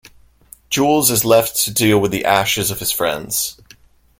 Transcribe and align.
Jules 0.71 1.11
is 1.11 1.25
left 1.25 1.55
to 1.57 1.71
deal 1.71 2.01
with 2.01 2.09
the 2.09 2.25
ashes 2.25 2.71
of 2.71 2.79
his 2.79 2.91
friends. 2.91 3.61